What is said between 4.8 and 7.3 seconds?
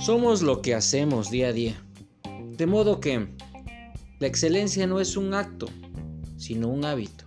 no es un acto, sino un hábito.